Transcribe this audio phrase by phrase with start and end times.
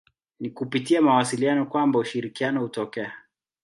[0.39, 3.13] Ni kupitia mawasiliano kwamba ushirikiano hutokea.